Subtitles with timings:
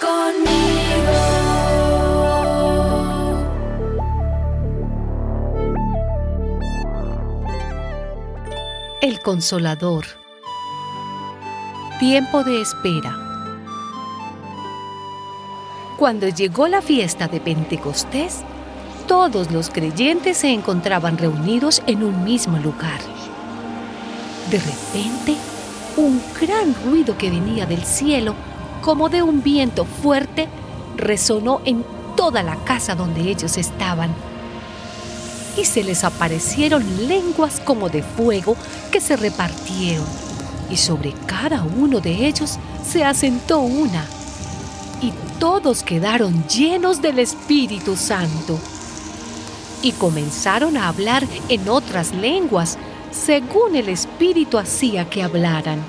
[0.00, 0.80] conmigo.
[9.02, 10.04] El Consolador.
[11.98, 13.16] Tiempo de espera.
[15.98, 18.38] Cuando llegó la fiesta de Pentecostés,
[19.06, 23.00] todos los creyentes se encontraban reunidos en un mismo lugar.
[24.50, 25.36] De repente,
[25.96, 28.34] un gran ruido que venía del cielo
[28.80, 30.48] como de un viento fuerte,
[30.96, 31.84] resonó en
[32.16, 34.14] toda la casa donde ellos estaban
[35.56, 38.56] y se les aparecieron lenguas como de fuego
[38.90, 40.06] que se repartieron,
[40.70, 44.04] y sobre cada uno de ellos se asentó una,
[45.00, 48.58] y todos quedaron llenos del Espíritu Santo.
[49.82, 52.76] Y comenzaron a hablar en otras lenguas,
[53.10, 55.82] según el Espíritu hacía que hablaran.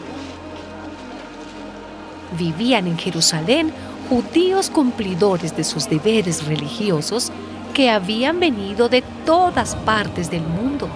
[2.38, 3.74] Vivían en Jerusalén
[4.10, 7.32] judíos cumplidores de sus deberes religiosos
[7.74, 10.90] que habían venido de todas partes del mundo.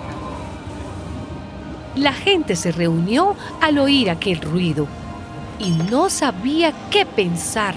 [1.96, 4.88] La gente se reunió al oír aquel ruido
[5.60, 7.74] y no sabía qué pensar,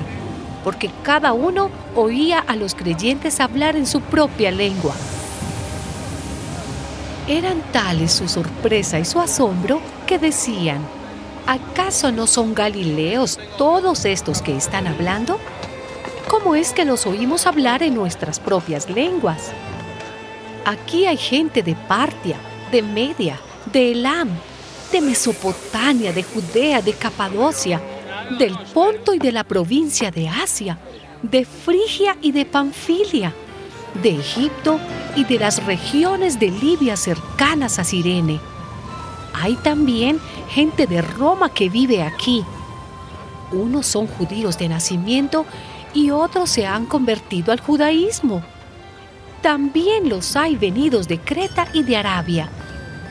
[0.65, 4.95] porque cada uno oía a los creyentes hablar en su propia lengua.
[7.29, 10.81] Eran tales su sorpresa y su asombro que decían,
[11.49, 15.41] ¿acaso no son galileos todos estos que están hablando?
[16.29, 19.51] ¿Cómo es que los oímos hablar en nuestras propias lenguas?
[20.67, 22.37] Aquí hay gente de Partia,
[22.71, 23.41] de Media,
[23.73, 24.29] de Elam,
[24.93, 27.81] de Mesopotamia, de Judea, de Capadocia,
[28.39, 30.79] del Ponto y de la provincia de Asia,
[31.23, 33.33] de Frigia y de Panfilia,
[34.03, 34.79] de Egipto
[35.17, 38.39] y de las regiones de Libia cercanas a Sirene.
[39.41, 42.45] Hay también gente de Roma que vive aquí.
[43.53, 45.47] Unos son judíos de nacimiento
[45.95, 48.43] y otros se han convertido al judaísmo.
[49.43, 52.51] También los hay venidos de Creta y de Arabia,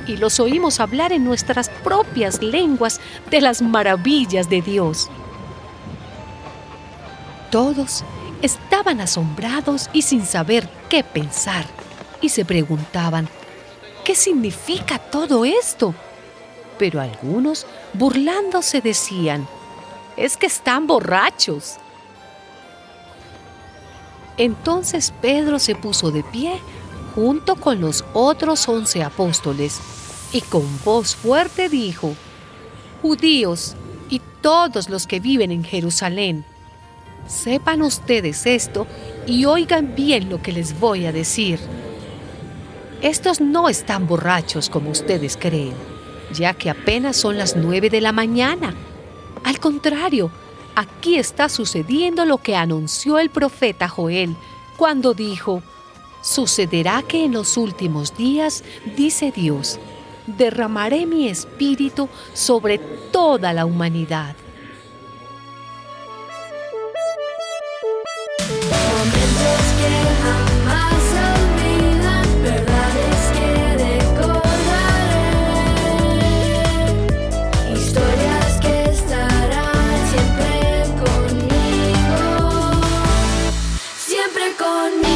[0.07, 2.99] y los oímos hablar en nuestras propias lenguas
[3.31, 5.09] de las maravillas de Dios.
[7.49, 8.03] Todos
[8.41, 11.65] estaban asombrados y sin saber qué pensar,
[12.21, 13.29] y se preguntaban,
[14.03, 15.95] ¿qué significa todo esto?
[16.77, 19.47] Pero algunos, burlándose, decían,
[20.15, 21.77] es que están borrachos.
[24.37, 26.59] Entonces Pedro se puso de pie
[27.15, 29.79] junto con los otros once apóstoles
[30.31, 32.13] y con voz fuerte dijo,
[33.01, 33.75] Judíos
[34.09, 36.45] y todos los que viven en Jerusalén,
[37.27, 38.87] sepan ustedes esto
[39.25, 41.59] y oigan bien lo que les voy a decir.
[43.01, 45.75] Estos no están borrachos como ustedes creen,
[46.31, 48.73] ya que apenas son las nueve de la mañana.
[49.43, 50.31] Al contrario,
[50.75, 54.35] aquí está sucediendo lo que anunció el profeta Joel
[54.77, 55.61] cuando dijo,
[56.21, 58.63] sucederá que en los últimos días,
[58.95, 59.79] dice Dios,
[60.25, 64.35] derramaré mi espíritu sobre toda la humanidad
[84.57, 85.06] gone.